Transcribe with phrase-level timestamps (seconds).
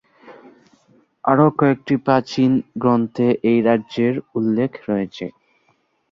[1.23, 2.51] আরও কয়েকটি প্রাচীন
[2.81, 5.25] গ্রন্থে এই রাজ্যের উল্লেখ রয়েছে।